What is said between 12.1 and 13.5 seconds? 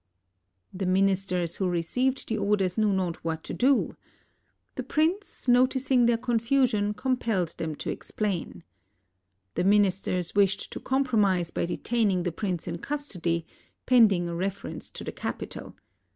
the prince in custody,